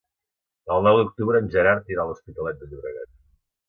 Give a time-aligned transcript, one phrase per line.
[0.77, 3.19] El nou d'octubre en Gerard irà a l'Hospitalet de Llobregat.